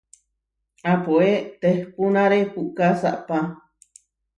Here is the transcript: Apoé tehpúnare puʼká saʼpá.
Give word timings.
Apoé 0.93 1.29
tehpúnare 1.61 2.39
puʼká 2.53 2.87
saʼpá. 3.01 3.37